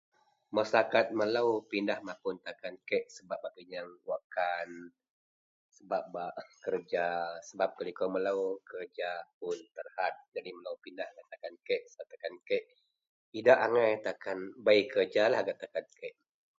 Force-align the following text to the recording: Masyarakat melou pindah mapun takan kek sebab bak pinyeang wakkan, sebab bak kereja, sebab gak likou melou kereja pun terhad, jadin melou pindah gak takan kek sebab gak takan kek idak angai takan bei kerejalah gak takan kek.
Masyarakat 0.57 1.05
melou 1.19 1.49
pindah 1.71 1.99
mapun 2.07 2.35
takan 2.47 2.75
kek 2.89 3.03
sebab 3.15 3.37
bak 3.43 3.53
pinyeang 3.57 3.89
wakkan, 4.09 4.69
sebab 5.77 6.03
bak 6.15 6.33
kereja, 6.65 7.09
sebab 7.49 7.69
gak 7.77 7.85
likou 7.87 8.09
melou 8.15 8.45
kereja 8.69 9.11
pun 9.39 9.57
terhad, 9.77 10.13
jadin 10.33 10.55
melou 10.57 10.77
pindah 10.83 11.05
gak 11.15 11.27
takan 11.33 11.55
kek 11.67 11.81
sebab 11.91 12.05
gak 12.09 12.09
takan 12.17 12.35
kek 12.49 12.63
idak 13.39 13.59
angai 13.65 13.91
takan 14.07 14.37
bei 14.65 14.81
kerejalah 14.91 15.39
gak 15.47 15.57
takan 15.63 15.85
kek. 15.99 16.13